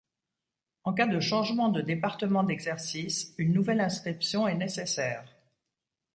En 0.83 0.93
cas 0.93 1.05
de 1.05 1.19
changement 1.19 1.69
de 1.69 1.79
département 1.79 2.41
d'exercice, 2.43 3.35
une 3.37 3.53
nouvelle 3.53 3.81
inscription 3.81 4.47
est 4.47 4.55
nécessaire. 4.55 5.27